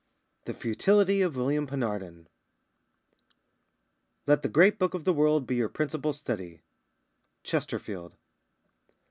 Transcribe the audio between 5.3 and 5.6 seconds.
be